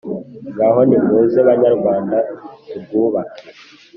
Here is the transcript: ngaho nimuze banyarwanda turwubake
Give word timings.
ngaho 0.55 0.79
nimuze 0.89 1.39
banyarwanda 1.47 2.17
turwubake 2.67 3.43